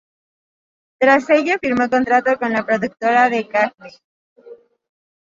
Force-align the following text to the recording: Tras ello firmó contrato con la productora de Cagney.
Tras 0.99 1.29
ello 1.29 1.57
firmó 1.61 1.87
contrato 1.87 2.35
con 2.39 2.51
la 2.51 2.65
productora 2.65 3.29
de 3.29 3.47
Cagney. 3.47 3.91